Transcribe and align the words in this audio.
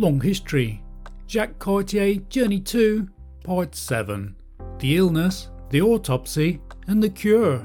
Long 0.00 0.18
History 0.18 0.82
Jacques 1.28 1.58
Cartier 1.58 2.14
Journey 2.30 2.58
2, 2.58 3.06
Part 3.44 3.74
7 3.74 4.34
The 4.78 4.96
Illness, 4.96 5.50
the 5.68 5.82
Autopsy, 5.82 6.58
and 6.86 7.02
the 7.02 7.10
Cure. 7.10 7.62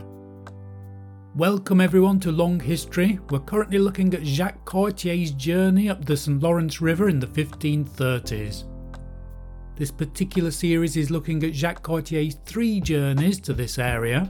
Welcome 1.34 1.80
everyone 1.80 2.20
to 2.20 2.34
Long 2.34 2.60
History. 2.60 3.20
We're 3.30 3.40
currently 3.40 3.78
looking 3.78 4.14
at 4.14 4.26
Jacques 4.26 4.66
Cartier's 4.66 5.32
journey 5.32 5.90
up 5.90 6.04
the 6.04 6.18
St. 6.18 6.44
Lawrence 6.44 6.82
River 6.82 7.08
in 7.08 7.22
the 7.22 7.28
1530s. 7.28 8.66
This 9.78 9.92
particular 9.92 10.52
series 10.52 10.98
is 10.98 11.10
looking 11.10 11.42
at 11.46 11.54
Jacques 11.54 11.84
Cartier's 11.84 12.36
three 12.46 12.82
journeys 12.82 13.40
to 13.40 13.54
this 13.54 13.80
area, 13.80 14.30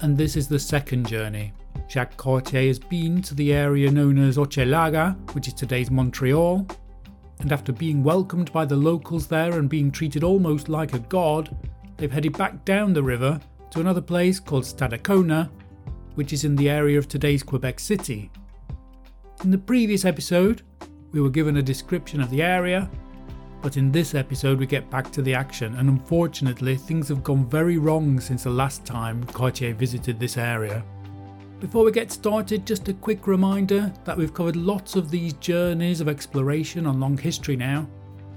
and 0.00 0.14
this 0.14 0.36
is 0.36 0.46
the 0.46 0.58
second 0.58 1.08
journey. 1.08 1.54
Jacques 1.88 2.18
Cartier 2.18 2.66
has 2.66 2.78
been 2.78 3.22
to 3.22 3.34
the 3.34 3.54
area 3.54 3.90
known 3.90 4.18
as 4.18 4.36
Hochelaga, 4.36 5.16
which 5.34 5.48
is 5.48 5.54
today's 5.54 5.90
Montreal, 5.90 6.66
and 7.40 7.52
after 7.52 7.72
being 7.72 8.04
welcomed 8.04 8.52
by 8.52 8.64
the 8.64 8.76
locals 8.76 9.26
there 9.26 9.58
and 9.58 9.68
being 9.68 9.90
treated 9.90 10.22
almost 10.22 10.68
like 10.68 10.92
a 10.92 10.98
god, 10.98 11.56
they've 11.96 12.12
headed 12.12 12.36
back 12.36 12.64
down 12.64 12.92
the 12.92 13.02
river 13.02 13.40
to 13.70 13.80
another 13.80 14.00
place 14.00 14.38
called 14.38 14.64
Stadacona, 14.64 15.50
which 16.14 16.32
is 16.32 16.44
in 16.44 16.54
the 16.56 16.68
area 16.68 16.98
of 16.98 17.08
today's 17.08 17.42
Quebec 17.42 17.80
City. 17.80 18.30
In 19.42 19.50
the 19.50 19.58
previous 19.58 20.04
episode, 20.04 20.62
we 21.12 21.20
were 21.20 21.30
given 21.30 21.56
a 21.56 21.62
description 21.62 22.20
of 22.20 22.30
the 22.30 22.42
area, 22.42 22.90
but 23.62 23.76
in 23.76 23.90
this 23.90 24.14
episode 24.14 24.58
we 24.58 24.66
get 24.66 24.90
back 24.90 25.10
to 25.12 25.22
the 25.22 25.34
action, 25.34 25.76
and 25.76 25.88
unfortunately, 25.88 26.76
things 26.76 27.08
have 27.08 27.24
gone 27.24 27.48
very 27.48 27.78
wrong 27.78 28.20
since 28.20 28.44
the 28.44 28.50
last 28.50 28.84
time 28.84 29.24
Cartier 29.24 29.72
visited 29.74 30.20
this 30.20 30.36
area. 30.36 30.84
Before 31.60 31.84
we 31.84 31.92
get 31.92 32.10
started, 32.10 32.66
just 32.66 32.88
a 32.88 32.94
quick 32.94 33.26
reminder 33.26 33.92
that 34.04 34.16
we've 34.16 34.32
covered 34.32 34.56
lots 34.56 34.96
of 34.96 35.10
these 35.10 35.34
journeys 35.34 36.00
of 36.00 36.08
exploration 36.08 36.86
on 36.86 36.98
long 36.98 37.18
history 37.18 37.54
now, 37.54 37.86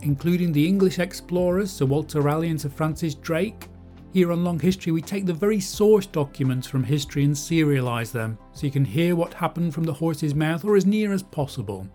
including 0.01 0.51
the 0.51 0.67
English 0.67 0.99
explorers 0.99 1.71
Sir 1.71 1.85
Walter 1.85 2.19
Raleigh 2.19 2.49
and 2.49 2.59
Sir 2.59 2.67
Francis 2.67 3.15
Drake. 3.15 3.69
Here 4.11 4.33
on 4.33 4.43
Long 4.43 4.59
History, 4.59 4.91
we 4.91 5.01
take 5.01 5.25
the 5.25 5.33
very 5.33 5.61
source 5.61 6.05
documents 6.05 6.67
from 6.67 6.83
history 6.83 7.23
and 7.23 7.33
serialise 7.33 8.11
them 8.11 8.37
so 8.51 8.65
you 8.65 8.71
can 8.71 8.83
hear 8.83 9.15
what 9.15 9.33
happened 9.33 9.73
from 9.73 9.85
the 9.85 9.93
horse's 9.93 10.35
mouth 10.35 10.65
or 10.65 10.75
as 10.75 10.85
near 10.85 11.13
as 11.13 11.23
possible. 11.23 11.87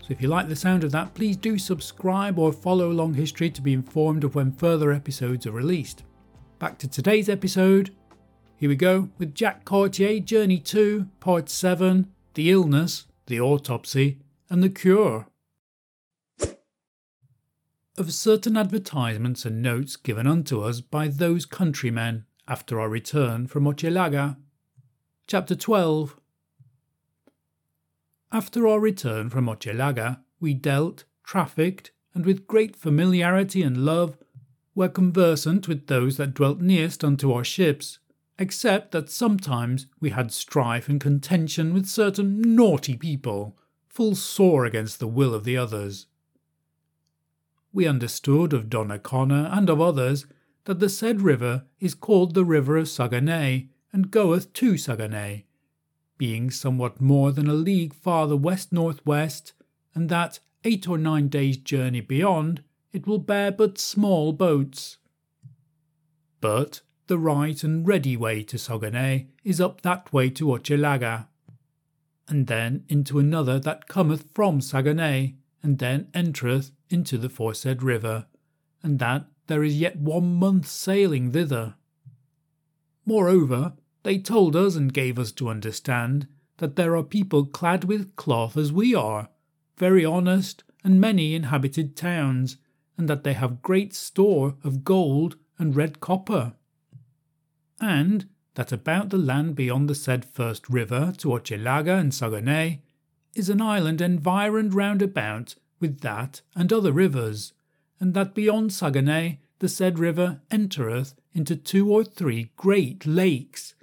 So 0.00 0.06
if 0.10 0.22
you 0.22 0.28
like 0.28 0.48
the 0.48 0.56
sound 0.56 0.84
of 0.84 0.92
that, 0.92 1.12
please 1.12 1.36
do 1.36 1.58
subscribe 1.58 2.38
or 2.38 2.52
follow 2.52 2.92
Long 2.92 3.14
History 3.14 3.50
to 3.50 3.60
be 3.60 3.72
informed 3.72 4.22
of 4.22 4.36
when 4.36 4.52
further 4.52 4.92
episodes 4.92 5.44
are 5.44 5.50
released. 5.50 6.04
Back 6.60 6.78
to 6.78 6.88
today's 6.88 7.28
episode 7.28 7.90
here 8.58 8.68
we 8.68 8.74
go 8.74 9.08
with 9.18 9.36
Jacques 9.36 9.64
Cartier 9.64 10.18
Journey 10.18 10.58
2, 10.58 11.06
Part 11.20 11.48
7 11.48 12.10
The 12.34 12.50
Illness, 12.50 13.06
the 13.26 13.40
Autopsy, 13.40 14.18
and 14.50 14.64
the 14.64 14.68
Cure. 14.68 15.28
Of 17.96 18.12
certain 18.12 18.56
advertisements 18.56 19.44
and 19.44 19.62
notes 19.62 19.94
given 19.94 20.26
unto 20.26 20.60
us 20.60 20.80
by 20.80 21.06
those 21.06 21.46
countrymen 21.46 22.24
after 22.48 22.80
our 22.80 22.88
return 22.88 23.46
from 23.46 23.62
Hochelaga. 23.62 24.36
Chapter 25.28 25.54
12 25.54 26.18
After 28.32 28.66
our 28.66 28.80
return 28.80 29.30
from 29.30 29.46
Hochelaga, 29.46 30.18
we 30.40 30.52
dealt, 30.52 31.04
trafficked, 31.22 31.92
and 32.12 32.26
with 32.26 32.48
great 32.48 32.74
familiarity 32.74 33.62
and 33.62 33.84
love 33.84 34.18
were 34.74 34.88
conversant 34.88 35.68
with 35.68 35.86
those 35.86 36.16
that 36.16 36.34
dwelt 36.34 36.60
nearest 36.60 37.04
unto 37.04 37.32
our 37.32 37.44
ships 37.44 38.00
except 38.38 38.92
that 38.92 39.10
sometimes 39.10 39.86
we 40.00 40.10
had 40.10 40.32
strife 40.32 40.88
and 40.88 41.00
contention 41.00 41.74
with 41.74 41.86
certain 41.86 42.54
naughty 42.54 42.96
people, 42.96 43.56
full 43.88 44.14
sore 44.14 44.64
against 44.64 45.00
the 45.00 45.08
will 45.08 45.34
of 45.34 45.44
the 45.44 45.56
others. 45.56 46.06
We 47.72 47.86
understood 47.86 48.52
of 48.52 48.70
Donnacona 48.70 49.50
and 49.56 49.68
of 49.68 49.80
others 49.80 50.26
that 50.64 50.78
the 50.78 50.88
said 50.88 51.22
river 51.22 51.64
is 51.80 51.94
called 51.94 52.34
the 52.34 52.44
river 52.44 52.76
of 52.76 52.88
Saguenay, 52.88 53.68
and 53.92 54.10
goeth 54.10 54.52
to 54.52 54.76
Saguenay, 54.76 55.44
being 56.18 56.50
somewhat 56.50 57.00
more 57.00 57.32
than 57.32 57.48
a 57.48 57.54
league 57.54 57.94
farther 57.94 58.36
west 58.36 58.72
northwest, 58.72 59.52
and 59.94 60.08
that 60.08 60.40
eight 60.64 60.86
or 60.88 60.98
nine 60.98 61.28
days' 61.28 61.56
journey 61.56 62.00
beyond 62.00 62.62
it 62.92 63.06
will 63.06 63.18
bear 63.18 63.50
but 63.50 63.78
small 63.78 64.32
boats. 64.32 64.98
But 66.40 66.82
the 67.08 67.18
right 67.18 67.64
and 67.64 67.88
ready 67.88 68.16
way 68.18 68.42
to 68.42 68.58
Saguenay 68.58 69.26
is 69.42 69.62
up 69.62 69.80
that 69.80 70.12
way 70.12 70.28
to 70.28 70.48
Hochelaga, 70.48 71.26
and 72.28 72.46
then 72.46 72.84
into 72.88 73.18
another 73.18 73.58
that 73.58 73.88
cometh 73.88 74.26
from 74.34 74.60
Saguenay, 74.60 75.34
and 75.62 75.78
then 75.78 76.08
entereth 76.12 76.70
into 76.90 77.16
the 77.16 77.30
foresaid 77.30 77.82
river, 77.82 78.26
and 78.82 78.98
that 78.98 79.24
there 79.46 79.64
is 79.64 79.80
yet 79.80 79.96
one 79.96 80.34
month's 80.34 80.70
sailing 80.70 81.32
thither. 81.32 81.74
Moreover, 83.06 83.72
they 84.02 84.18
told 84.18 84.54
us 84.54 84.76
and 84.76 84.92
gave 84.92 85.18
us 85.18 85.32
to 85.32 85.48
understand 85.48 86.28
that 86.58 86.76
there 86.76 86.94
are 86.94 87.02
people 87.02 87.46
clad 87.46 87.84
with 87.84 88.14
cloth 88.16 88.54
as 88.56 88.70
we 88.70 88.94
are, 88.94 89.30
very 89.78 90.04
honest, 90.04 90.62
and 90.84 91.00
many 91.00 91.34
inhabited 91.34 91.96
towns, 91.96 92.58
and 92.98 93.08
that 93.08 93.24
they 93.24 93.32
have 93.32 93.62
great 93.62 93.94
store 93.94 94.56
of 94.62 94.84
gold 94.84 95.36
and 95.58 95.74
red 95.74 96.00
copper 96.00 96.52
and 97.80 98.28
that 98.54 98.72
about 98.72 99.10
the 99.10 99.18
land 99.18 99.54
beyond 99.54 99.88
the 99.88 99.94
said 99.94 100.24
first 100.24 100.68
river 100.68 101.12
to 101.18 101.28
Hochelaga 101.28 101.98
and 101.98 102.12
Saguenay 102.12 102.80
is 103.34 103.48
an 103.48 103.60
island 103.60 104.00
environed 104.00 104.74
round 104.74 105.00
about 105.00 105.54
with 105.80 106.00
that 106.00 106.40
and 106.56 106.72
other 106.72 106.92
rivers, 106.92 107.52
and 108.00 108.14
that 108.14 108.34
beyond 108.34 108.72
Saguenay 108.72 109.38
the 109.60 109.68
said 109.68 109.98
river 109.98 110.40
entereth 110.50 111.14
into 111.32 111.56
two 111.56 111.92
or 111.92 112.04
three 112.04 112.50
great 112.56 113.06
lakes, 113.06 113.74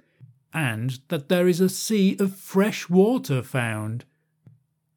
and 0.52 1.00
that 1.08 1.28
there 1.28 1.48
is 1.48 1.60
a 1.60 1.68
sea 1.68 2.16
of 2.18 2.36
fresh 2.36 2.88
water 2.88 3.42
found. 3.42 4.04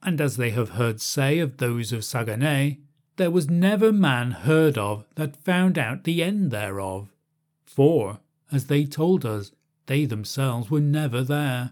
And 0.02 0.22
as 0.22 0.38
they 0.38 0.52
have 0.52 0.72
heard 0.72 1.02
say 1.02 1.40
of 1.40 1.58
those 1.58 1.92
of 1.92 2.06
Saguenay, 2.06 2.80
there 3.18 3.32
was 3.32 3.50
never 3.50 3.92
man 3.92 4.32
heard 4.32 4.78
of 4.78 5.06
that 5.16 5.36
found 5.44 5.78
out 5.78 6.06
the 6.06 6.24
end 6.24 6.52
thereof. 6.52 7.10
For, 7.66 8.20
as 8.52 8.66
they 8.66 8.86
told 8.86 9.26
us, 9.26 9.52
they 9.86 10.06
themselves 10.06 10.70
were 10.70 10.80
never 10.80 11.24
there. 11.24 11.72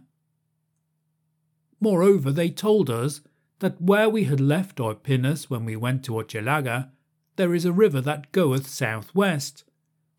Moreover, 1.79 2.31
they 2.31 2.49
told 2.49 2.89
us 2.89 3.21
that 3.59 3.81
where 3.81 4.09
we 4.09 4.25
had 4.25 4.39
left 4.39 4.79
our 4.79 4.95
pinnace 4.95 5.49
when 5.49 5.65
we 5.65 5.75
went 5.75 6.03
to 6.05 6.13
Hochelaga, 6.13 6.91
there 7.35 7.53
is 7.53 7.65
a 7.65 7.71
river 7.71 8.01
that 8.01 8.31
goeth 8.31 8.67
south 8.67 9.13
west, 9.13 9.63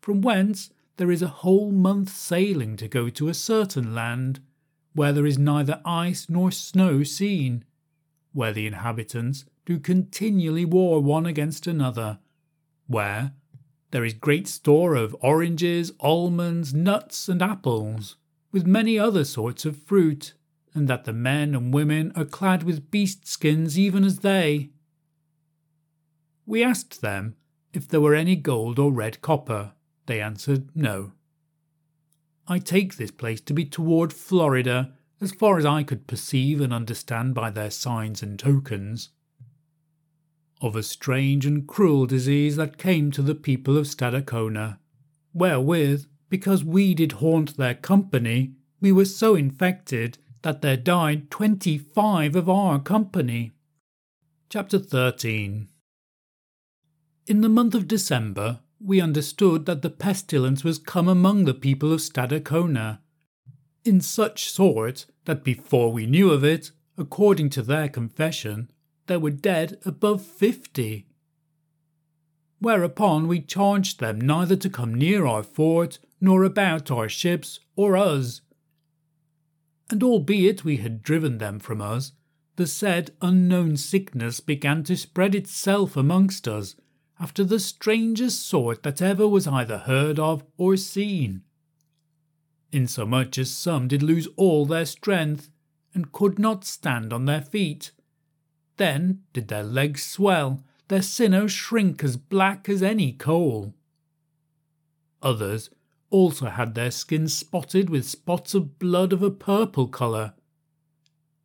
from 0.01 0.21
whence 0.21 0.69
there 0.97 1.11
is 1.11 1.21
a 1.21 1.27
whole 1.27 1.71
month's 1.71 2.13
sailing 2.13 2.75
to 2.77 2.87
go 2.87 3.09
to 3.09 3.27
a 3.27 3.33
certain 3.33 3.93
land, 3.93 4.39
where 4.93 5.13
there 5.13 5.25
is 5.25 5.37
neither 5.37 5.81
ice 5.85 6.29
nor 6.29 6.51
snow 6.51 7.03
seen, 7.03 7.63
where 8.33 8.51
the 8.51 8.67
inhabitants 8.67 9.45
do 9.65 9.79
continually 9.79 10.65
war 10.65 11.01
one 11.01 11.25
against 11.25 11.67
another, 11.67 12.19
where, 12.87 13.33
there 13.91 14.05
is 14.05 14.13
great 14.13 14.47
store 14.47 14.95
of 14.95 15.15
oranges, 15.21 15.91
almonds, 15.99 16.73
nuts, 16.73 17.27
and 17.27 17.41
apples, 17.41 18.17
with 18.51 18.65
many 18.65 18.99
other 18.99 19.23
sorts 19.23 19.65
of 19.65 19.77
fruit, 19.77 20.33
and 20.73 20.87
that 20.87 21.05
the 21.05 21.13
men 21.13 21.55
and 21.55 21.73
women 21.73 22.11
are 22.15 22.25
clad 22.25 22.63
with 22.63 22.91
beast 22.91 23.27
skins 23.27 23.77
even 23.77 24.03
as 24.03 24.19
they. 24.19 24.69
We 26.45 26.63
asked 26.63 27.01
them 27.01 27.35
if 27.73 27.87
there 27.87 28.01
were 28.01 28.15
any 28.15 28.35
gold 28.35 28.79
or 28.79 28.91
red 28.91 29.21
copper. 29.21 29.73
They 30.05 30.21
answered 30.21 30.69
no. 30.75 31.13
I 32.47 32.57
take 32.59 32.97
this 32.97 33.11
place 33.11 33.41
to 33.41 33.53
be 33.53 33.65
toward 33.65 34.11
Florida, 34.11 34.93
as 35.21 35.31
far 35.31 35.57
as 35.57 35.65
I 35.65 35.83
could 35.83 36.07
perceive 36.07 36.61
and 36.61 36.73
understand 36.73 37.35
by 37.35 37.51
their 37.51 37.69
signs 37.69 38.23
and 38.23 38.39
tokens 38.39 39.09
of 40.61 40.75
a 40.75 40.83
strange 40.83 41.45
and 41.45 41.67
cruel 41.67 42.05
disease 42.05 42.55
that 42.55 42.77
came 42.77 43.11
to 43.11 43.21
the 43.21 43.35
people 43.35 43.77
of 43.77 43.85
Stadacona, 43.85 44.77
wherewith, 45.33 46.05
because 46.29 46.63
we 46.63 46.93
did 46.93 47.13
haunt 47.13 47.57
their 47.57 47.73
company, 47.73 48.53
we 48.81 48.91
were 48.91 49.05
so 49.05 49.35
infected 49.35 50.17
that 50.41 50.61
there 50.61 50.77
died 50.77 51.29
twenty 51.29 51.77
five 51.77 52.35
of 52.35 52.49
our 52.49 52.79
company. 52.79 53.51
Chapter 54.49 54.79
13 54.79 55.67
In 57.27 57.41
the 57.41 57.49
month 57.49 57.75
of 57.75 57.87
December, 57.87 58.61
we 58.79 59.01
understood 59.01 59.65
that 59.65 59.81
the 59.81 59.89
pestilence 59.89 60.63
was 60.63 60.79
come 60.79 61.07
among 61.07 61.45
the 61.45 61.53
people 61.53 61.91
of 61.91 61.99
Stadacona, 61.99 62.99
in 63.83 64.01
such 64.01 64.49
sort 64.49 65.05
that 65.25 65.43
before 65.43 65.91
we 65.91 66.05
knew 66.05 66.31
of 66.31 66.43
it, 66.43 66.71
according 66.97 67.49
to 67.51 67.61
their 67.61 67.89
confession, 67.89 68.71
there 69.09 69.19
were 69.19 69.31
dead 69.31 69.77
above 69.85 70.21
fifty. 70.21 71.07
Whereupon 72.59 73.27
we 73.27 73.41
charged 73.41 73.99
them 73.99 74.21
neither 74.21 74.55
to 74.55 74.69
come 74.69 74.93
near 74.93 75.25
our 75.25 75.43
fort, 75.43 75.99
nor 76.21 76.43
about 76.43 76.91
our 76.91 77.09
ships, 77.09 77.59
or 77.75 77.97
us. 77.97 78.41
And 79.89 80.03
albeit 80.03 80.63
we 80.63 80.77
had 80.77 81.01
driven 81.01 81.39
them 81.39 81.59
from 81.59 81.81
us, 81.81 82.11
the 82.55 82.67
said 82.67 83.11
unknown 83.21 83.77
sickness 83.77 84.39
began 84.39 84.83
to 84.83 84.95
spread 84.95 85.33
itself 85.33 85.97
amongst 85.97 86.47
us 86.47 86.75
after 87.19 87.43
the 87.43 87.59
strangest 87.59 88.45
sort 88.45 88.83
that 88.83 89.01
ever 89.01 89.27
was 89.27 89.47
either 89.47 89.79
heard 89.79 90.19
of 90.19 90.43
or 90.57 90.77
seen. 90.77 91.41
Insomuch 92.71 93.37
as 93.37 93.49
some 93.49 93.87
did 93.87 94.03
lose 94.03 94.27
all 94.35 94.65
their 94.65 94.85
strength, 94.85 95.49
and 95.95 96.11
could 96.11 96.37
not 96.37 96.63
stand 96.63 97.11
on 97.11 97.25
their 97.25 97.41
feet. 97.41 97.91
Then 98.79 99.23
did 99.33 99.49
their 99.49 99.63
legs 99.63 100.03
swell, 100.03 100.63
their 100.87 101.01
sinews 101.01 101.51
shrink 101.51 102.01
as 102.01 102.15
black 102.15 102.69
as 102.69 102.81
any 102.81 103.11
coal. 103.11 103.73
Others 105.21 105.69
also 106.09 106.45
had 106.45 106.75
their 106.75 106.89
skins 106.89 107.33
spotted 107.33 107.89
with 107.89 108.07
spots 108.07 108.53
of 108.53 108.79
blood 108.79 109.11
of 109.11 109.21
a 109.21 109.31
purple 109.31 109.89
colour. 109.89 110.33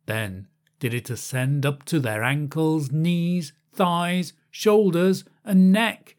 Then 0.05 0.47
did 0.79 0.93
it 0.93 1.09
ascend 1.09 1.65
up 1.65 1.83
to 1.85 1.99
their 1.99 2.23
ankles, 2.23 2.89
knees, 2.89 3.51
thighs, 3.73 4.31
shoulders, 4.49 5.25
and 5.43 5.73
neck. 5.73 6.15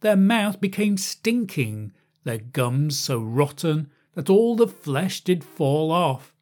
Their 0.00 0.16
mouth 0.16 0.60
became 0.60 0.96
stinking, 0.96 1.92
their 2.24 2.38
gums 2.38 2.98
so 2.98 3.20
rotten 3.20 3.90
that 4.14 4.28
all 4.28 4.56
the 4.56 4.66
flesh 4.66 5.20
did 5.20 5.44
fall 5.44 5.92
off, 5.92 6.34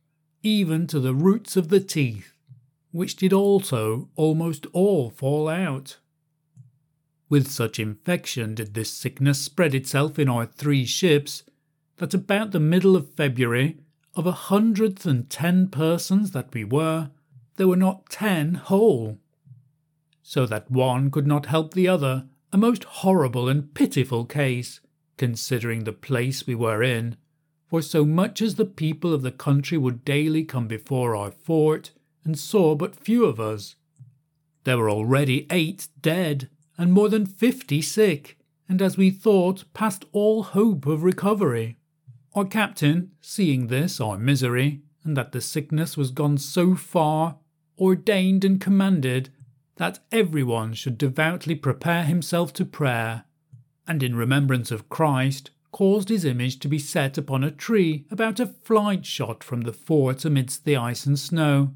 even 0.42 0.86
to 0.86 1.00
the 1.00 1.14
roots 1.14 1.54
of 1.54 1.68
the 1.68 1.80
teeth, 1.80 2.32
which 2.96 3.16
did 3.16 3.30
also 3.30 4.08
almost 4.16 4.64
all 4.72 5.10
fall 5.10 5.48
out. 5.48 5.98
With 7.28 7.46
such 7.46 7.78
infection 7.78 8.54
did 8.54 8.72
this 8.72 8.90
sickness 8.90 9.38
spread 9.38 9.74
itself 9.74 10.18
in 10.18 10.30
our 10.30 10.46
three 10.46 10.86
ships, 10.86 11.42
that 11.98 12.14
about 12.14 12.52
the 12.52 12.60
middle 12.60 12.96
of 12.96 13.12
February, 13.12 13.76
of 14.14 14.26
a 14.26 14.32
hundred 14.32 15.04
and 15.04 15.28
ten 15.28 15.68
persons 15.68 16.30
that 16.30 16.54
we 16.54 16.64
were, 16.64 17.10
there 17.56 17.68
were 17.68 17.76
not 17.76 18.08
ten 18.08 18.54
whole. 18.54 19.18
So 20.22 20.46
that 20.46 20.70
one 20.70 21.10
could 21.10 21.26
not 21.26 21.46
help 21.46 21.74
the 21.74 21.88
other, 21.88 22.24
a 22.50 22.56
most 22.56 22.84
horrible 22.84 23.46
and 23.46 23.74
pitiful 23.74 24.24
case, 24.24 24.80
considering 25.18 25.84
the 25.84 25.92
place 25.92 26.46
we 26.46 26.54
were 26.54 26.82
in, 26.82 27.18
for 27.68 27.82
so 27.82 28.06
much 28.06 28.40
as 28.40 28.54
the 28.54 28.64
people 28.64 29.12
of 29.12 29.20
the 29.20 29.32
country 29.32 29.76
would 29.76 30.02
daily 30.02 30.44
come 30.44 30.66
before 30.66 31.14
our 31.14 31.30
fort, 31.30 31.90
and 32.26 32.38
saw 32.38 32.74
but 32.74 32.94
few 32.94 33.24
of 33.24 33.40
us. 33.40 33.76
There 34.64 34.76
were 34.76 34.90
already 34.90 35.46
eight 35.50 35.88
dead, 36.02 36.50
and 36.76 36.92
more 36.92 37.08
than 37.08 37.24
fifty 37.24 37.80
sick, 37.80 38.36
and 38.68 38.82
as 38.82 38.98
we 38.98 39.10
thought, 39.10 39.64
past 39.72 40.04
all 40.12 40.42
hope 40.42 40.84
of 40.86 41.04
recovery. 41.04 41.78
Our 42.34 42.44
captain, 42.44 43.12
seeing 43.20 43.68
this 43.68 44.00
our 44.00 44.18
misery, 44.18 44.82
and 45.04 45.16
that 45.16 45.32
the 45.32 45.40
sickness 45.40 45.96
was 45.96 46.10
gone 46.10 46.36
so 46.36 46.74
far, 46.74 47.38
ordained 47.78 48.44
and 48.44 48.60
commanded 48.60 49.30
that 49.76 50.00
every 50.10 50.42
one 50.42 50.74
should 50.74 50.98
devoutly 50.98 51.54
prepare 51.54 52.04
himself 52.04 52.52
to 52.54 52.64
prayer, 52.64 53.24
and 53.86 54.02
in 54.02 54.16
remembrance 54.16 54.70
of 54.70 54.88
Christ 54.88 55.50
caused 55.70 56.08
his 56.08 56.24
image 56.24 56.58
to 56.58 56.68
be 56.68 56.78
set 56.78 57.16
upon 57.16 57.44
a 57.44 57.50
tree 57.50 58.06
about 58.10 58.40
a 58.40 58.46
flight 58.46 59.06
shot 59.06 59.44
from 59.44 59.60
the 59.60 59.72
fort 59.72 60.24
amidst 60.24 60.64
the 60.64 60.76
ice 60.76 61.06
and 61.06 61.18
snow, 61.18 61.72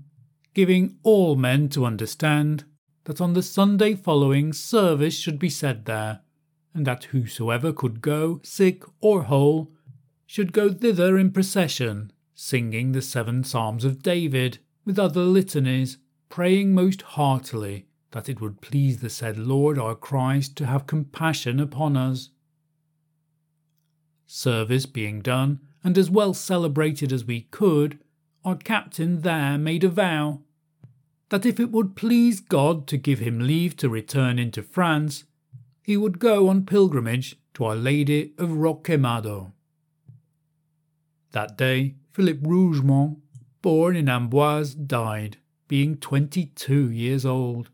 giving 0.55 0.97
all 1.03 1.37
men 1.37 1.69
to 1.69 1.85
understand 1.85 2.65
that 3.05 3.21
on 3.21 3.33
the 3.33 3.43
Sunday 3.43 3.95
following 3.95 4.53
service 4.53 5.19
should 5.19 5.39
be 5.39 5.51
said 5.51 5.85
there, 5.85 6.21
and 6.75 6.87
that 6.87 7.05
whosoever 7.05 7.73
could 7.73 8.01
go, 8.01 8.41
sick 8.43 8.85
or 9.01 9.25
whole, 9.25 9.73
should 10.27 10.53
go 10.53 10.73
thither 10.73 11.19
in 11.19 11.31
procession, 11.31 12.13
singing 12.35 12.93
the 12.93 13.03
seven 13.03 13.43
psalms 13.43 13.85
of 13.85 14.03
David, 14.03 14.59
with 14.85 14.99
other 14.99 15.23
litanies, 15.23 15.99
praying 16.29 16.73
most 16.75 17.03
heartily 17.03 17.87
that 18.13 18.29
it 18.29 18.41
would 18.41 18.61
please 18.61 18.99
the 18.99 19.11
said 19.11 19.37
Lord 19.37 19.79
our 19.79 19.95
Christ 19.95 20.57
to 20.57 20.67
have 20.67 20.87
compassion 20.87 21.61
upon 21.61 21.97
us. 21.97 22.31
Service 24.27 24.87
being 24.87 25.21
done, 25.21 25.61
and 25.83 25.97
as 25.97 26.11
well 26.11 26.35
celebrated 26.35 27.13
as 27.13 27.25
we 27.25 27.43
could, 27.43 27.99
our 28.45 28.57
captain 28.57 29.21
there 29.21 29.59
made 29.59 29.85
a 29.85 29.89
vow 29.89 30.41
that 31.29 31.47
if 31.47 31.61
it 31.61 31.71
would 31.71 31.95
please 31.95 32.41
God 32.41 32.87
to 32.89 32.97
give 32.97 33.21
him 33.21 33.47
leave 33.47 33.77
to 33.77 33.89
return 33.89 34.39
into 34.39 34.63
France, 34.63 35.25
he 35.83 35.97
would 35.97 36.19
go 36.19 36.49
on 36.49 36.67
pilgrimage 36.67 37.39
to 37.55 37.65
Our 37.65 37.77
Lady 37.77 38.33
of 38.39 38.51
Roquemado. 38.51 39.53
That 41.33 41.57
day, 41.57 41.95
Philip 42.13 42.41
Rougemont, 42.43 43.19
born 43.63 43.95
in 43.95 44.07
Amboise, 44.07 44.75
died, 44.75 45.37
being 45.69 45.97
twenty 45.97 46.47
two 46.47 46.91
years 46.91 47.25
old. 47.25 47.71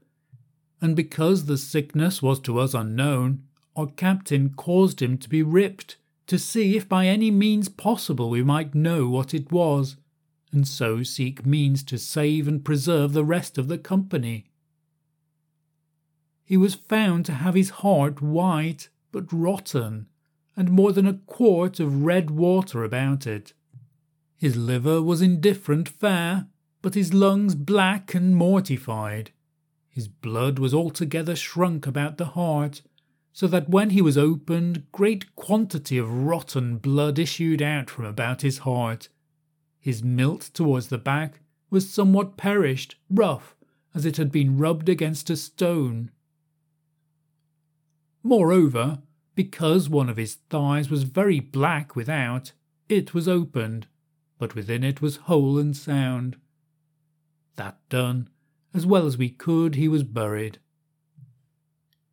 And 0.80 0.94
because 0.94 1.46
the 1.46 1.56
sickness 1.56 2.20
was 2.20 2.38
to 2.40 2.58
us 2.58 2.74
unknown, 2.74 3.44
our 3.74 3.86
captain 3.86 4.50
caused 4.50 5.00
him 5.00 5.16
to 5.18 5.28
be 5.28 5.42
ripped 5.42 5.96
to 6.26 6.38
see 6.38 6.76
if 6.76 6.88
by 6.88 7.06
any 7.06 7.30
means 7.30 7.68
possible 7.68 8.28
we 8.28 8.42
might 8.42 8.74
know 8.74 9.08
what 9.08 9.32
it 9.32 9.50
was 9.50 9.96
and 10.56 10.66
so 10.66 11.02
seek 11.02 11.44
means 11.44 11.82
to 11.84 11.98
save 11.98 12.48
and 12.48 12.64
preserve 12.64 13.12
the 13.12 13.24
rest 13.24 13.58
of 13.58 13.68
the 13.68 13.76
company. 13.76 14.46
He 16.42 16.56
was 16.56 16.74
found 16.74 17.26
to 17.26 17.32
have 17.32 17.54
his 17.54 17.68
heart 17.84 18.22
white 18.22 18.88
but 19.12 19.30
rotten, 19.30 20.06
and 20.56 20.70
more 20.70 20.92
than 20.92 21.06
a 21.06 21.20
quart 21.26 21.78
of 21.78 22.04
red 22.04 22.30
water 22.30 22.84
about 22.84 23.26
it. 23.26 23.52
His 24.34 24.56
liver 24.56 25.02
was 25.02 25.20
indifferent 25.20 25.90
fair, 25.90 26.46
but 26.80 26.94
his 26.94 27.12
lungs 27.12 27.54
black 27.54 28.14
and 28.14 28.34
mortified. 28.34 29.32
His 29.90 30.08
blood 30.08 30.58
was 30.58 30.72
altogether 30.72 31.36
shrunk 31.36 31.86
about 31.86 32.16
the 32.16 32.32
heart, 32.36 32.80
so 33.34 33.46
that 33.48 33.68
when 33.68 33.90
he 33.90 34.00
was 34.00 34.16
opened, 34.16 34.90
great 34.90 35.36
quantity 35.36 35.98
of 35.98 36.10
rotten 36.10 36.78
blood 36.78 37.18
issued 37.18 37.60
out 37.60 37.90
from 37.90 38.06
about 38.06 38.40
his 38.40 38.58
heart, 38.58 39.10
his 39.86 40.02
milt 40.02 40.50
towards 40.52 40.88
the 40.88 40.98
back 40.98 41.38
was 41.70 41.88
somewhat 41.88 42.36
perished, 42.36 42.96
rough, 43.08 43.54
as 43.94 44.04
it 44.04 44.16
had 44.16 44.32
been 44.32 44.58
rubbed 44.58 44.88
against 44.88 45.30
a 45.30 45.36
stone. 45.36 46.10
Moreover, 48.24 48.98
because 49.36 49.88
one 49.88 50.08
of 50.08 50.16
his 50.16 50.38
thighs 50.50 50.90
was 50.90 51.04
very 51.04 51.38
black 51.38 51.94
without, 51.94 52.50
it 52.88 53.14
was 53.14 53.28
opened, 53.28 53.86
but 54.40 54.56
within 54.56 54.82
it 54.82 55.00
was 55.00 55.28
whole 55.28 55.56
and 55.56 55.76
sound. 55.76 56.36
That 57.54 57.78
done, 57.88 58.28
as 58.74 58.84
well 58.84 59.06
as 59.06 59.16
we 59.16 59.28
could, 59.28 59.76
he 59.76 59.86
was 59.86 60.02
buried. 60.02 60.58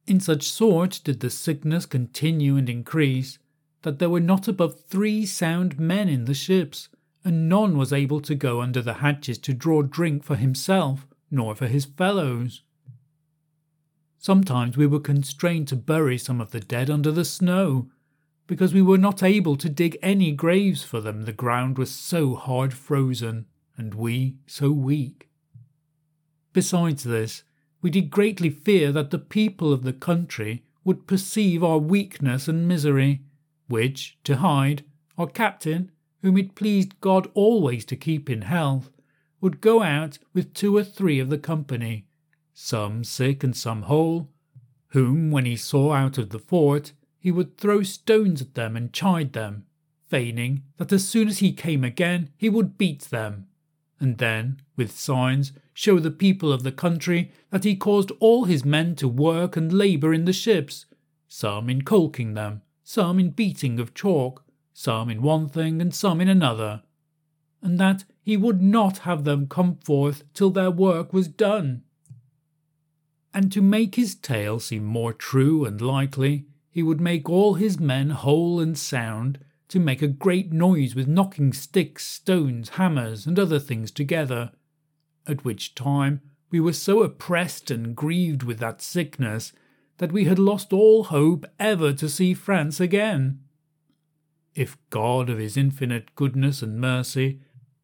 In 0.05 0.19
such 0.19 0.43
sort 0.43 1.01
did 1.03 1.21
the 1.21 1.31
sickness 1.31 1.87
continue 1.87 2.55
and 2.55 2.69
increase, 2.69 3.39
that 3.81 3.97
there 3.97 4.11
were 4.11 4.19
not 4.19 4.47
above 4.47 4.79
three 4.81 5.25
sound 5.25 5.79
men 5.79 6.07
in 6.07 6.25
the 6.25 6.35
ships, 6.35 6.89
and 7.23 7.47
none 7.47 7.77
was 7.77 7.93
able 7.93 8.19
to 8.21 8.35
go 8.35 8.61
under 8.61 8.81
the 8.81 8.95
hatches 8.95 9.37
to 9.37 9.53
draw 9.53 9.81
drink 9.81 10.23
for 10.23 10.35
himself 10.35 11.07
nor 11.31 11.55
for 11.55 11.67
his 11.67 11.85
fellows. 11.85 12.61
Sometimes 14.17 14.77
we 14.77 14.87
were 14.87 14.99
constrained 14.99 15.67
to 15.67 15.75
bury 15.75 16.17
some 16.17 16.39
of 16.39 16.51
the 16.51 16.59
dead 16.59 16.89
under 16.89 17.11
the 17.11 17.25
snow, 17.25 17.89
because 18.45 18.73
we 18.73 18.81
were 18.81 18.97
not 18.97 19.23
able 19.23 19.55
to 19.57 19.69
dig 19.69 19.97
any 20.01 20.31
graves 20.31 20.83
for 20.83 21.01
them, 21.01 21.23
the 21.23 21.33
ground 21.33 21.77
was 21.77 21.91
so 21.91 22.35
hard 22.35 22.73
frozen, 22.73 23.45
and 23.77 23.95
we 23.95 24.35
so 24.45 24.71
weak. 24.71 25.29
Besides 26.53 27.03
this, 27.03 27.43
we 27.81 27.89
did 27.89 28.11
greatly 28.11 28.49
fear 28.49 28.91
that 28.91 29.11
the 29.11 29.19
people 29.19 29.73
of 29.73 29.83
the 29.83 29.93
country 29.93 30.63
would 30.83 31.07
perceive 31.07 31.63
our 31.63 31.79
weakness 31.79 32.47
and 32.47 32.67
misery, 32.67 33.21
which, 33.67 34.17
to 34.23 34.37
hide, 34.37 34.83
our 35.17 35.27
captain 35.27 35.91
whom 36.23 36.37
it 36.37 36.55
pleased 36.55 36.99
God 37.01 37.29
always 37.33 37.83
to 37.85 37.97
keep 37.97 38.29
in 38.29 38.43
health, 38.43 38.89
would 39.41 39.59
go 39.59 39.83
out 39.83 40.17
with 40.33 40.53
two 40.53 40.75
or 40.75 40.83
three 40.83 41.19
of 41.19 41.29
the 41.29 41.37
company, 41.37 42.05
some 42.53 43.03
sick 43.03 43.43
and 43.43 43.55
some 43.55 43.83
whole, 43.83 44.29
whom, 44.87 45.31
when 45.31 45.43
he 45.45 45.57
saw 45.57 45.91
out 45.91 46.17
of 46.17 46.29
the 46.29 46.39
fort, 46.39 46.93
he 47.19 47.29
would 47.29 47.57
throw 47.57 47.83
stones 47.83 48.41
at 48.41 48.53
them 48.53 48.77
and 48.77 48.93
chide 48.93 49.33
them, 49.33 49.65
feigning 50.07 50.63
that 50.77 50.93
as 50.93 51.05
soon 51.05 51.27
as 51.27 51.39
he 51.39 51.51
came 51.51 51.83
again 51.83 52.29
he 52.37 52.47
would 52.47 52.77
beat 52.77 53.01
them, 53.01 53.45
and 53.99 54.17
then, 54.17 54.61
with 54.77 54.91
signs, 54.91 55.51
show 55.73 55.99
the 55.99 56.11
people 56.11 56.53
of 56.53 56.63
the 56.63 56.71
country 56.71 57.31
that 57.49 57.65
he 57.65 57.75
caused 57.75 58.11
all 58.21 58.45
his 58.45 58.63
men 58.63 58.95
to 58.95 59.09
work 59.09 59.57
and 59.57 59.73
labour 59.73 60.13
in 60.13 60.23
the 60.23 60.31
ships, 60.31 60.85
some 61.27 61.69
in 61.69 61.81
caulking 61.81 62.33
them, 62.33 62.61
some 62.81 63.19
in 63.19 63.29
beating 63.31 63.77
of 63.77 63.93
chalk, 63.93 64.45
some 64.73 65.09
in 65.09 65.21
one 65.21 65.47
thing 65.47 65.81
and 65.81 65.93
some 65.93 66.19
in 66.19 66.27
another, 66.27 66.83
and 67.61 67.79
that 67.79 68.03
he 68.21 68.35
would 68.35 68.61
not 68.61 68.99
have 68.99 69.23
them 69.23 69.47
come 69.47 69.77
forth 69.77 70.23
till 70.33 70.49
their 70.49 70.71
work 70.71 71.13
was 71.13 71.27
done. 71.27 71.83
And 73.33 73.51
to 73.51 73.61
make 73.61 73.95
his 73.95 74.15
tale 74.15 74.59
seem 74.59 74.83
more 74.83 75.13
true 75.13 75.65
and 75.65 75.79
likely, 75.79 76.45
he 76.69 76.83
would 76.83 76.99
make 76.99 77.29
all 77.29 77.53
his 77.53 77.79
men 77.79 78.09
whole 78.09 78.59
and 78.59 78.77
sound, 78.77 79.39
to 79.69 79.79
make 79.79 80.01
a 80.01 80.07
great 80.07 80.51
noise 80.51 80.93
with 80.93 81.07
knocking 81.07 81.53
sticks, 81.53 82.05
stones, 82.05 82.69
hammers, 82.69 83.25
and 83.25 83.39
other 83.39 83.59
things 83.59 83.89
together, 83.89 84.51
at 85.25 85.45
which 85.45 85.73
time 85.73 86.21
we 86.51 86.59
were 86.59 86.73
so 86.73 87.01
oppressed 87.01 87.71
and 87.71 87.95
grieved 87.95 88.43
with 88.43 88.59
that 88.59 88.81
sickness 88.81 89.51
that 89.97 90.11
we 90.11 90.25
had 90.25 90.37
lost 90.37 90.73
all 90.73 91.05
hope 91.05 91.45
ever 91.59 91.93
to 91.93 92.09
see 92.09 92.33
France 92.33 92.79
again. 92.79 93.39
If 94.55 94.77
God 94.89 95.29
of 95.29 95.39
his 95.39 95.57
infinite 95.57 96.13
goodness 96.15 96.61
and 96.61 96.79
mercy 96.79 97.39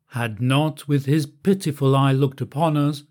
had 0.09 0.41
not 0.41 0.87
with 0.87 1.05
his 1.05 1.25
pitiful 1.25 1.95
eye 1.95 2.11
looked 2.11 2.41
upon 2.41 2.77
us, 2.77 3.03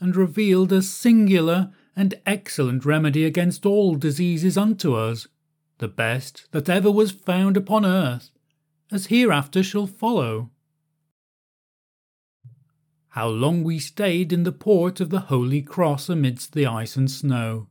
and 0.00 0.16
revealed 0.16 0.72
a 0.72 0.82
singular 0.82 1.72
and 1.94 2.14
excellent 2.24 2.84
remedy 2.84 3.24
against 3.24 3.66
all 3.66 3.94
diseases 3.94 4.56
unto 4.56 4.94
us, 4.94 5.28
the 5.78 5.88
best 5.88 6.48
that 6.52 6.68
ever 6.68 6.90
was 6.90 7.10
found 7.10 7.56
upon 7.56 7.84
earth, 7.84 8.30
as 8.90 9.06
hereafter 9.06 9.62
shall 9.62 9.86
follow. 9.86 10.50
How 13.08 13.28
long 13.28 13.64
we 13.64 13.78
stayed 13.78 14.32
in 14.32 14.44
the 14.44 14.52
port 14.52 15.00
of 15.00 15.10
the 15.10 15.20
Holy 15.20 15.62
Cross 15.62 16.08
amidst 16.08 16.52
the 16.52 16.66
ice 16.66 16.96
and 16.96 17.10
snow, 17.10 17.68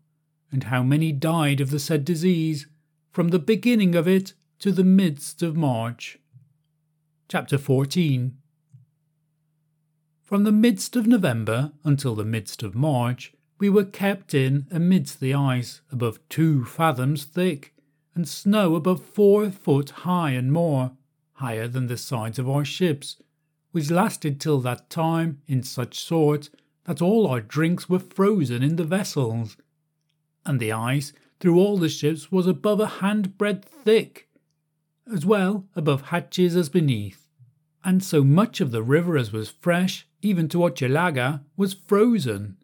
and 0.52 0.66
how 0.66 0.84
many 0.84 1.12
died 1.12 1.62
of 1.62 1.72
the 1.72 1.80
said 1.80 2.04
disease, 2.06 2.68
from 3.12 3.30
the 3.30 3.40
beginning 3.40 3.96
of 3.96 4.08
it 4.08 4.34
to 4.60 4.74
the 4.74 4.84
midst 4.84 5.42
of 5.42 5.56
March. 5.56 6.20
Chapter 7.30 7.58
14 7.58 8.36
From 10.22 10.44
the 10.44 10.52
midst 10.52 10.98
of 10.98 11.08
November 11.08 11.72
until 11.86 12.14
the 12.14 12.26
midst 12.26 12.62
of 12.62 12.76
March, 12.76 13.32
we 13.58 13.70
were 13.70 13.86
kept 13.86 14.34
in 14.34 14.68
amidst 14.70 15.22
the 15.22 15.34
ice 15.34 15.80
above 15.94 16.20
two 16.28 16.66
fathoms 16.66 17.24
thick, 17.24 17.74
and 18.14 18.28
snow 18.28 18.76
above 18.76 19.02
four 19.02 19.50
foot 19.50 19.92
high 19.92 20.32
and 20.32 20.52
more, 20.52 20.92
higher 21.36 21.70
than 21.70 21.88
the 21.88 21.96
sides 21.96 22.38
of 22.38 22.50
our 22.50 22.66
ships, 22.66 23.16
which 23.72 23.90
lasted 23.90 24.42
till 24.42 24.60
that 24.60 24.90
time 24.90 25.42
in 25.48 25.64
such 25.64 25.98
sort 25.98 26.50
that 26.84 27.02
all 27.02 27.28
our 27.28 27.40
drinks 27.40 27.88
were 27.88 27.98
frozen 27.98 28.62
in 28.62 28.76
the 28.76 28.84
vessels, 28.84 29.56
and 30.46 30.60
the 30.60 30.74
ice 30.74 31.14
through 31.40 31.58
all 31.58 31.78
the 31.78 31.88
ships 31.88 32.30
was 32.30 32.46
above 32.46 32.82
a 32.82 32.88
handbreadth 33.00 33.64
thick, 33.64 34.26
as 35.12 35.26
well 35.26 35.68
above 35.76 36.04
hatches 36.10 36.56
as 36.56 36.70
beneath, 36.70 37.28
and 37.84 38.04
so 38.04 38.24
much 38.24 38.62
of 38.62 38.72
the 38.72 38.84
river 38.84 39.18
as 39.18 39.32
was 39.32 39.50
fresh, 39.50 40.08
even 40.22 40.48
to 40.50 40.60
Hochelaga, 40.60 41.44
was 41.56 41.74
frozen 41.74 42.58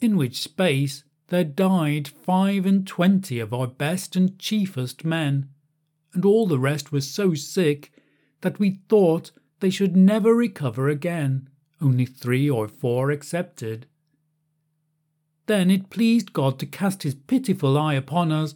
in 0.00 0.16
which 0.16 0.42
space 0.42 1.04
there 1.28 1.44
died 1.44 2.08
five 2.08 2.66
and 2.66 2.86
twenty 2.86 3.38
of 3.38 3.54
our 3.54 3.66
best 3.66 4.16
and 4.16 4.38
chiefest 4.38 5.04
men, 5.04 5.48
and 6.12 6.24
all 6.24 6.46
the 6.46 6.58
rest 6.58 6.92
were 6.92 7.00
so 7.00 7.34
sick 7.34 7.92
that 8.42 8.58
we 8.58 8.80
thought 8.88 9.30
they 9.60 9.70
should 9.70 9.96
never 9.96 10.34
recover 10.34 10.88
again, 10.88 11.48
only 11.80 12.04
three 12.04 12.50
or 12.50 12.68
four 12.68 13.10
excepted. 13.10 13.86
Then 15.46 15.70
it 15.70 15.90
pleased 15.90 16.32
God 16.32 16.58
to 16.58 16.66
cast 16.66 17.02
his 17.02 17.14
pitiful 17.14 17.78
eye 17.78 17.94
upon 17.94 18.30
us 18.32 18.54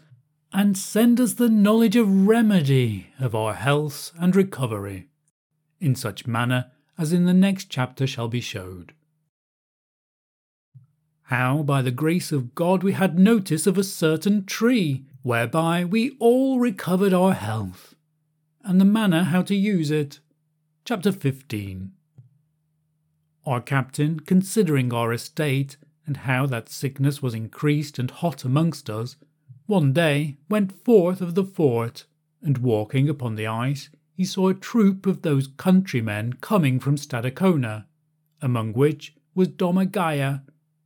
and 0.57 0.77
send 0.77 1.21
us 1.21 1.35
the 1.35 1.49
knowledge 1.49 1.95
of 1.95 2.27
remedy 2.27 3.13
of 3.21 3.33
our 3.33 3.55
health 3.55 4.11
and 4.19 4.35
recovery, 4.35 5.07
in 5.79 5.95
such 5.95 6.27
manner 6.27 6.73
as 6.99 7.13
in 7.13 7.27
the 7.27 7.35
next 7.35 7.67
chapter 7.71 8.09
shall 8.09 8.27
be 8.27 8.41
showed 8.41 8.93
how 11.27 11.61
by 11.61 11.83
the 11.83 11.91
grace 11.91 12.31
of 12.31 12.55
God 12.55 12.85
we 12.85 12.93
had 12.93 13.19
notice 13.19 13.67
of 13.67 13.77
a 13.77 13.83
certain 13.83 14.45
tree, 14.45 15.05
whereby 15.23 15.85
we 15.85 16.17
all 16.21 16.61
recovered 16.61 17.13
our 17.13 17.33
health, 17.33 17.97
and 18.63 18.81
the 18.81 18.85
manner 18.85 19.25
how 19.25 19.43
to 19.43 19.55
use 19.57 19.91
it. 19.91 20.21
Chapter 20.85 21.11
15 21.11 21.91
Our 23.45 23.61
captain, 23.61 24.21
considering 24.21 24.93
our 24.93 25.13
estate, 25.13 25.77
and 26.07 26.19
how 26.19 26.47
that 26.47 26.69
sickness 26.69 27.21
was 27.21 27.35
increased 27.35 27.99
and 27.99 28.09
hot 28.09 28.45
amongst 28.45 28.89
us, 28.89 29.17
one 29.67 29.93
day 29.93 30.37
went 30.49 30.85
forth 30.85 31.21
of 31.21 31.35
the 31.35 31.45
fort, 31.45 32.05
and 32.43 32.59
walking 32.59 33.09
upon 33.09 33.35
the 33.35 33.47
ice, 33.47 33.91
he 34.13 34.25
saw 34.25 34.49
a 34.49 34.55
troop 34.55 35.07
of 35.07 35.23
those 35.23 35.49
countrymen 35.57 36.33
coming 36.41 36.81
from 36.81 36.97
Stadacona, 36.97 37.85
among 38.41 38.73
which 38.73 39.15
was 39.35 39.49
Domagaya, 39.49 40.43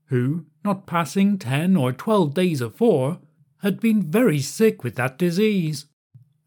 who, 0.07 0.47
not 0.65 0.87
passing 0.87 1.39
ten 1.39 1.77
or 1.77 1.93
twelve 1.93 2.35
days 2.35 2.61
afore, 2.61 3.21
had 3.59 3.79
been 3.79 4.03
very 4.03 4.41
sick 4.41 4.83
with 4.83 4.97
that 4.97 5.19
disease, 5.19 5.87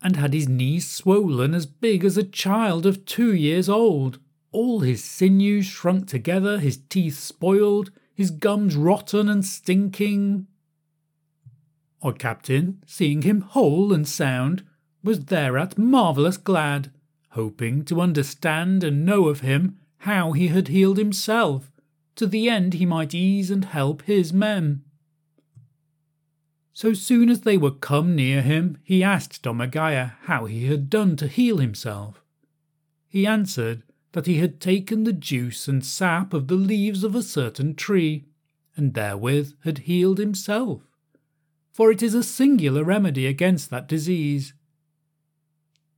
and 0.01 0.17
had 0.17 0.33
his 0.33 0.49
knees 0.49 0.89
swollen 0.89 1.53
as 1.53 1.65
big 1.65 2.03
as 2.03 2.17
a 2.17 2.23
child 2.23 2.85
of 2.85 3.05
two 3.05 3.33
years 3.33 3.69
old, 3.69 4.19
all 4.51 4.81
his 4.81 5.03
sinews 5.03 5.65
shrunk 5.65 6.07
together, 6.07 6.59
his 6.59 6.77
teeth 6.89 7.17
spoiled, 7.17 7.91
his 8.13 8.31
gums 8.31 8.75
rotten 8.75 9.29
and 9.29 9.45
stinking. 9.45 10.47
Our 12.03 12.11
captain, 12.11 12.83
seeing 12.85 13.21
him 13.21 13.41
whole 13.41 13.93
and 13.93 14.05
sound, 14.05 14.63
was 15.03 15.25
thereat 15.25 15.77
marvellous 15.77 16.35
glad, 16.35 16.91
hoping 17.29 17.85
to 17.85 18.01
understand 18.01 18.83
and 18.83 19.05
know 19.05 19.29
of 19.29 19.39
him 19.39 19.77
how 19.99 20.33
he 20.33 20.49
had 20.49 20.67
healed 20.67 20.97
himself, 20.97 21.71
to 22.15 22.27
the 22.27 22.49
end 22.49 22.73
he 22.73 22.85
might 22.85 23.13
ease 23.13 23.49
and 23.49 23.63
help 23.63 24.01
his 24.01 24.33
men. 24.33 24.83
So 26.73 26.93
soon 26.93 27.29
as 27.29 27.41
they 27.41 27.57
were 27.57 27.71
come 27.71 28.15
near 28.15 28.41
him, 28.41 28.79
he 28.83 29.01
asked 29.01 29.43
Domagaya 29.43 30.15
how 30.23 30.45
he 30.45 30.65
had 30.65 30.89
done 30.89 31.15
to 31.17 31.27
heal 31.27 31.57
himself. 31.57 32.21
He 33.07 33.25
answered 33.25 33.83
that 34.11 34.25
he 34.25 34.39
had 34.39 34.59
taken 34.59 35.05
the 35.05 35.13
juice 35.13 35.69
and 35.69 35.85
sap 35.85 36.33
of 36.33 36.47
the 36.47 36.55
leaves 36.55 37.03
of 37.03 37.15
a 37.15 37.23
certain 37.23 37.75
tree, 37.75 38.25
and 38.75 38.93
therewith 38.93 39.53
had 39.63 39.79
healed 39.79 40.17
himself, 40.17 40.81
for 41.73 41.91
it 41.91 42.03
is 42.03 42.13
a 42.13 42.23
singular 42.23 42.83
remedy 42.83 43.25
against 43.25 43.69
that 43.71 43.87
disease. 43.87 44.53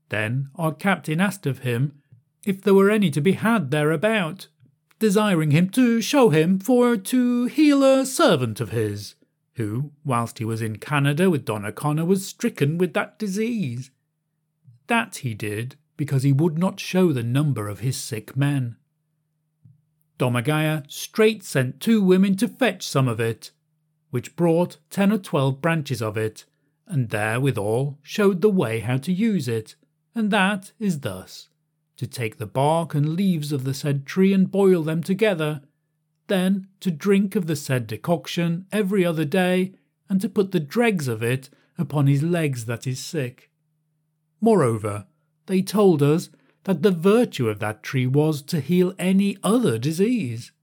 Then 0.10 0.50
our 0.56 0.74
captain 0.74 1.20
asked 1.20 1.46
of 1.46 1.60
him 1.60 2.02
if 2.46 2.62
there 2.62 2.74
were 2.74 2.90
any 2.90 3.12
to 3.12 3.22
be 3.22 3.34
had 3.34 3.72
thereabout, 3.72 4.48
desiring 5.00 5.52
him 5.52 5.70
to 5.70 6.02
show 6.02 6.30
him 6.30 6.60
for 6.60 6.96
to 6.96 7.46
heal 7.46 7.84
a 7.84 8.06
servant 8.06 8.62
of 8.62 8.70
his, 8.70 9.16
who, 9.56 9.92
whilst 10.06 10.40
he 10.40 10.46
was 10.46 10.62
in 10.62 10.78
Canada 10.78 11.30
with 11.30 11.46
Donnacona, 11.46 12.06
was 12.06 12.26
stricken 12.26 12.78
with 12.78 12.94
that 12.94 13.20
disease. 13.20 13.92
That 14.88 15.18
he 15.18 15.34
did 15.34 15.76
because 15.98 16.24
he 16.24 16.32
would 16.32 16.58
not 16.58 16.80
show 16.80 17.12
the 17.12 17.24
number 17.24 17.68
of 17.68 17.80
his 17.80 17.98
sick 17.98 18.38
men. 18.38 18.78
Domagaya 20.20 20.90
straight 20.90 21.44
sent 21.44 21.80
two 21.80 22.02
women 22.02 22.38
to 22.38 22.48
fetch 22.48 22.88
some 22.88 23.08
of 23.08 23.20
it, 23.20 23.52
which 24.16 24.38
brought 24.38 24.78
ten 24.90 25.12
or 25.12 25.18
twelve 25.18 25.60
branches 25.60 26.02
of 26.02 26.16
it, 26.16 26.46
and 26.88 27.10
therewithal 27.10 28.00
showed 28.02 28.40
the 28.40 28.50
way 28.50 28.80
how 28.80 28.96
to 28.96 29.12
use 29.12 29.46
it, 29.50 29.76
and 30.16 30.32
that 30.32 30.72
is 30.80 31.02
thus 31.02 31.50
to 31.98 32.08
take 32.08 32.38
the 32.38 32.46
bark 32.46 32.96
and 32.96 33.18
leaves 33.18 33.52
of 33.52 33.66
the 33.66 33.74
said 33.74 34.06
tree 34.06 34.32
and 34.32 34.50
boil 34.50 34.84
them 34.84 35.04
together, 35.04 35.62
then 36.28 36.66
to 36.80 36.90
drink 36.90 37.36
of 37.36 37.46
the 37.46 37.58
said 37.58 37.88
decoction 37.88 38.66
every 38.72 39.04
other 39.04 39.26
day, 39.26 39.74
and 40.08 40.22
to 40.22 40.30
put 40.30 40.54
the 40.54 40.62
dregs 40.62 41.10
of 41.10 41.22
it 41.22 41.50
upon 41.78 42.08
his 42.08 42.24
legs 42.24 42.68
that 42.68 42.88
is 42.88 43.04
sick. 43.04 43.52
Moreover, 44.40 45.08
they 45.48 45.62
told 45.62 46.02
us 46.02 46.30
that 46.64 46.84
the 46.84 46.92
virtue 46.92 47.50
of 47.50 47.60
that 47.60 47.84
tree 47.84 48.08
was 48.08 48.42
to 48.44 48.62
heal 48.62 48.94
any 48.98 49.36
other 49.44 49.78
disease. 49.78 50.54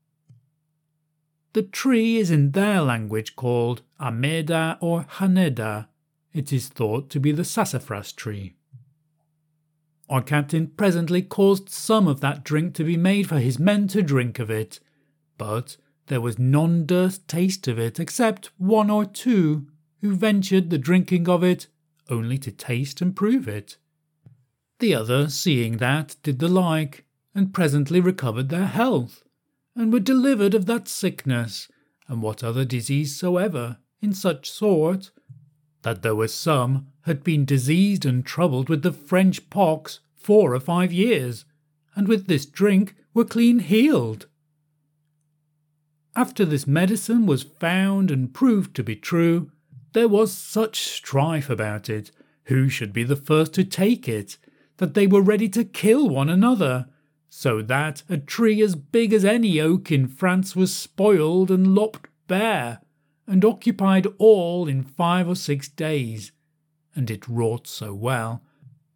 The 1.55 1.63
tree 1.63 2.17
is 2.17 2.31
in 2.31 2.53
their 2.53 2.81
language 2.81 3.37
called 3.37 3.83
Ameda 4.01 4.79
or 4.81 5.05
Haneda. 5.05 5.89
It 6.33 6.53
is 6.53 6.69
thought 6.69 7.11
to 7.11 7.21
be 7.21 7.31
the 7.31 7.45
sassafras 7.45 8.13
tree. 8.13 8.55
Our 10.09 10.23
captain 10.23 10.69
presently 10.69 11.23
caused 11.23 11.69
some 11.69 12.09
of 12.09 12.21
that 12.21 12.45
drink 12.45 12.75
to 12.75 12.85
be 12.85 12.97
made 12.97 13.29
for 13.29 13.39
his 13.39 13.59
men 13.59 13.87
to 13.89 14.03
drink 14.03 14.39
of 14.39 14.51
it, 14.51 14.81
but 15.37 15.77
there 16.07 16.21
was 16.21 16.39
none 16.39 16.87
durst 16.87 17.29
taste 17.29 17.69
of 17.69 17.79
it 17.79 18.01
except 18.01 18.51
one 18.59 18.91
or 18.91 19.05
two, 19.05 19.67
who 20.01 20.15
ventured 20.15 20.71
the 20.71 20.79
drinking 20.79 21.29
of 21.29 21.45
it 21.45 21.67
only 22.09 22.39
to 22.39 22.51
taste 22.51 23.01
and 23.01 23.15
prove 23.15 23.47
it. 23.47 23.77
The 24.81 24.95
other, 24.95 25.29
seeing 25.29 25.77
that, 25.79 26.17
did 26.23 26.39
the 26.39 26.49
like, 26.49 27.05
and 27.35 27.55
presently 27.55 28.01
recovered 28.01 28.49
their 28.49 28.67
health, 28.67 29.23
and 29.75 29.93
were 29.93 30.00
delivered 30.00 30.55
of 30.55 30.67
that 30.67 30.88
sickness, 30.88 31.69
and 32.09 32.23
what 32.23 32.45
other 32.45 32.64
disease 32.64 33.19
soever, 33.19 33.79
in 34.00 34.12
such 34.12 34.50
sort, 34.50 35.11
that 35.83 36.02
there 36.02 36.14
were 36.14 36.29
some 36.29 36.87
had 37.02 37.25
been 37.25 37.45
diseased 37.45 38.05
and 38.05 38.25
troubled 38.25 38.69
with 38.69 38.83
the 38.83 38.93
French 38.93 39.49
pox 39.50 40.00
four 40.14 40.55
or 40.55 40.61
five 40.61 40.93
years, 40.93 41.45
and 41.95 42.09
with 42.09 42.26
this 42.26 42.47
drink 42.47 42.95
were 43.14 43.25
clean 43.25 43.59
healed. 43.59 44.26
After 46.14 46.45
this 46.45 46.67
medicine 46.67 47.26
was 47.26 47.43
found 47.43 48.11
and 48.11 48.35
proved 48.35 48.76
to 48.76 48.85
be 48.85 48.97
true, 48.97 49.50
there 49.93 50.09
was 50.09 50.33
such 50.33 50.81
strife 50.81 51.49
about 51.49 51.88
it, 51.88 52.11
who 52.45 52.69
should 52.69 52.93
be 52.93 53.05
the 53.05 53.17
first 53.17 53.55
to 53.55 53.64
take 53.64 54.09
it, 54.09 54.37
that 54.76 54.95
they 54.95 55.07
were 55.07 55.23
ready 55.23 55.49
to 55.49 55.64
kill 55.64 56.09
one 56.09 56.29
another, 56.29 56.87
so 57.35 57.62
that 57.62 58.03
a 58.11 58.19
tree 58.19 58.61
as 58.61 58.77
big 58.77 59.11
as 59.11 59.25
any 59.25 59.59
oak 59.59 59.91
in 59.91 60.07
France 60.07 60.55
was 60.55 60.77
spoiled 60.77 61.51
and 61.51 61.75
lopped 61.75 62.07
bare, 62.29 62.79
and 63.27 63.43
occupied 63.43 64.07
all 64.19 64.69
in 64.69 64.83
five 64.83 65.27
or 65.27 65.35
six 65.35 65.67
days, 65.67 66.31
and 66.95 67.11
it 67.11 67.27
wrought 67.27 67.67
so 67.67 67.95
well 67.95 68.43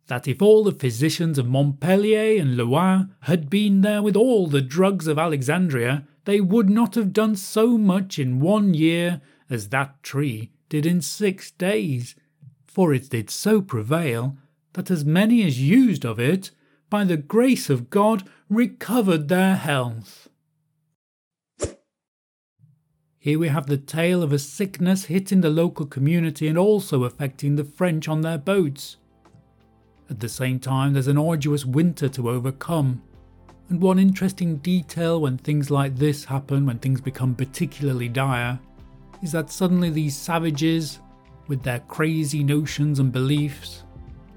that 0.09 0.29
if 0.29 0.43
all 0.43 0.63
the 0.63 0.71
physicians 0.71 1.39
of 1.39 1.49
Montpellier 1.49 2.39
and 2.39 2.59
Loire 2.59 3.09
had 3.21 3.49
been 3.49 3.81
there 3.81 4.03
with 4.03 4.17
all 4.17 4.49
the 4.49 4.61
drugs 4.61 5.07
of 5.07 5.19
Alexandria, 5.19 6.07
they 6.27 6.39
would 6.39 6.69
not 6.69 6.95
have 6.95 7.15
done 7.15 7.37
so 7.37 7.79
much 7.79 8.19
in 8.19 8.39
one 8.39 8.75
year 8.75 9.23
as 9.49 9.71
that 9.71 10.03
tree 10.03 10.51
did 10.69 10.85
in 10.85 11.01
six 11.01 11.53
days, 11.53 12.15
for 12.67 12.93
it 12.93 13.09
did 13.09 13.31
so 13.31 13.63
prevail 13.63 14.37
that 14.75 14.91
as 14.91 15.07
many 15.07 15.43
as 15.43 15.59
used 15.59 16.05
of 16.05 16.21
it, 16.21 16.51
by 16.89 17.05
the 17.05 17.17
grace 17.17 17.69
of 17.69 17.91
God, 17.91 18.29
recovered 18.49 19.29
their 19.29 19.57
health. 19.57 20.29
Here 23.19 23.39
we 23.41 23.49
have 23.49 23.67
the 23.67 23.77
tale 23.77 24.23
of 24.23 24.33
a 24.33 24.39
sickness 24.39 25.07
hitting 25.07 25.41
the 25.41 25.51
local 25.51 25.85
community 25.85 26.47
and 26.47 26.57
also 26.57 27.03
affecting 27.03 27.57
the 27.57 27.65
French 27.65 28.07
on 28.07 28.21
their 28.21 28.39
boats. 28.39 28.99
At 30.09 30.21
the 30.21 30.29
same 30.29 30.61
time, 30.61 30.93
there's 30.93 31.09
an 31.09 31.19
arduous 31.19 31.65
winter 31.65 32.09
to 32.11 32.31
overcome. 32.31 33.03
And 33.69 33.83
one 33.83 33.99
interesting 33.99 34.59
detail 34.59 35.21
when 35.21 35.39
things 35.39 35.73
like 35.73 35.97
this 35.97 36.25
happen, 36.25 36.67
when 36.67 36.79
things 36.79 37.01
become 37.01 37.35
particularly 37.35 38.09
dire, 38.09 38.61
is 39.23 39.33
that 39.33 39.51
suddenly 39.51 39.91
these 39.91 40.17
savages, 40.17 41.01
with 41.49 41.65
their 41.65 41.81
crazy 41.81 42.45
notions 42.45 43.01
and 43.01 43.11
beliefs, 43.11 43.83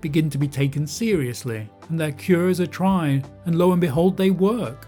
begin 0.02 0.32
to 0.32 0.40
be 0.40 0.48
taken 0.48 0.88
seriously, 0.88 1.70
and 1.90 2.00
their 2.00 2.12
cures 2.12 2.60
are 2.60 2.68
tried, 2.68 3.28
and 3.46 3.58
lo 3.58 3.72
and 3.72 3.82
behold, 3.82 4.16
they 4.16 4.32
work. 4.32 4.88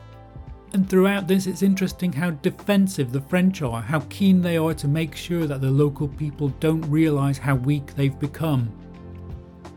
And 0.74 0.90
throughout 0.90 1.28
this, 1.28 1.48
it's 1.48 1.64
interesting 1.64 2.14
how 2.14 2.32
defensive 2.32 3.12
the 3.12 3.20
French 3.22 3.62
are, 3.62 3.82
how 3.82 4.02
keen 4.10 4.42
they 4.42 4.58
are 4.58 4.74
to 4.76 4.88
make 4.88 5.16
sure 5.16 5.46
that 5.46 5.60
the 5.60 5.70
local 5.70 6.08
people 6.08 6.50
don't 6.60 6.82
realise 6.84 7.38
how 7.38 7.56
weak 7.56 7.94
they've 7.96 8.18
become. 8.18 8.72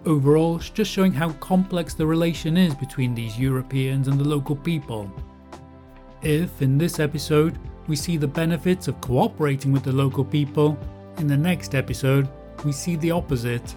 Overall, 0.07 0.57
it's 0.57 0.71
just 0.71 0.93
showing 0.93 1.13
how 1.13 1.31
complex 1.33 1.95
the 1.95 2.07
relation 2.07 2.57
is 2.57 2.75
between 2.75 3.15
these 3.15 3.39
Europeans 3.39 4.07
and 4.07 4.21
the 4.21 4.29
local 4.29 4.55
people. 4.55 5.11
If, 6.23 6.63
in 6.63 6.79
this 6.79 7.01
episode, 7.01 7.59
we 7.87 7.97
see 7.97 8.17
the 8.17 8.29
benefits 8.29 8.87
of 8.87 9.01
cooperating 9.01 9.73
with 9.73 9.83
the 9.83 9.93
local 9.93 10.25
people, 10.25 10.79
in 11.19 11.27
the 11.27 11.37
next 11.37 11.75
episode, 11.75 12.29
we 12.65 12.73
see 12.73 12.97
the 12.97 13.11
opposite. 13.11 13.75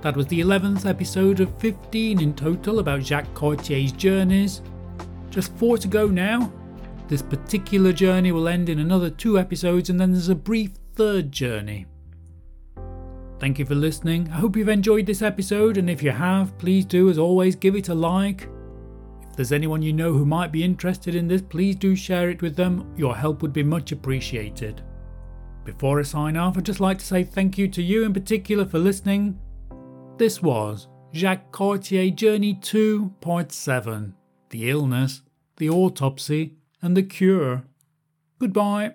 That 0.00 0.16
was 0.16 0.26
the 0.28 0.40
11th 0.40 0.86
episode 0.86 1.40
of 1.40 1.58
15 1.58 2.22
in 2.22 2.34
total 2.34 2.78
about 2.78 3.02
Jacques 3.02 3.34
Cartier's 3.34 3.90
journeys. 3.90 4.62
Just 5.28 5.52
four 5.56 5.76
to 5.76 5.88
go 5.88 6.06
now. 6.06 6.52
This 7.08 7.20
particular 7.20 7.92
journey 7.92 8.30
will 8.30 8.48
end 8.48 8.68
in 8.68 8.78
another 8.78 9.10
two 9.10 9.38
episodes, 9.38 9.90
and 9.90 10.00
then 10.00 10.12
there's 10.12 10.28
a 10.28 10.36
brief 10.36 10.70
third 10.94 11.32
journey. 11.32 11.86
Thank 13.40 13.58
you 13.58 13.64
for 13.64 13.74
listening. 13.74 14.28
I 14.30 14.36
hope 14.36 14.56
you've 14.56 14.68
enjoyed 14.68 15.06
this 15.06 15.22
episode, 15.22 15.78
and 15.78 15.90
if 15.90 16.02
you 16.02 16.12
have, 16.12 16.56
please 16.58 16.84
do, 16.84 17.08
as 17.08 17.18
always, 17.18 17.56
give 17.56 17.74
it 17.74 17.88
a 17.88 17.94
like. 17.94 18.48
If 19.30 19.36
there's 19.36 19.52
anyone 19.52 19.82
you 19.82 19.92
know 19.92 20.12
who 20.12 20.24
might 20.24 20.52
be 20.52 20.62
interested 20.62 21.16
in 21.16 21.26
this, 21.26 21.42
please 21.42 21.74
do 21.74 21.96
share 21.96 22.30
it 22.30 22.42
with 22.42 22.54
them. 22.54 22.92
Your 22.96 23.16
help 23.16 23.42
would 23.42 23.52
be 23.52 23.64
much 23.64 23.90
appreciated. 23.90 24.82
Before 25.64 25.98
I 25.98 26.02
sign 26.02 26.36
off, 26.36 26.56
I'd 26.56 26.64
just 26.64 26.80
like 26.80 26.98
to 26.98 27.04
say 27.04 27.24
thank 27.24 27.58
you 27.58 27.66
to 27.68 27.82
you 27.82 28.04
in 28.04 28.12
particular 28.12 28.64
for 28.64 28.78
listening. 28.78 29.38
This 30.18 30.42
was 30.42 30.88
Jacques 31.14 31.52
Cartier 31.52 32.10
Journey 32.10 32.52
2, 32.52 33.14
Part 33.20 33.52
7 33.52 34.16
The 34.50 34.68
Illness, 34.68 35.22
the 35.58 35.70
Autopsy, 35.70 36.56
and 36.82 36.96
the 36.96 37.04
Cure. 37.04 37.62
Goodbye. 38.40 38.94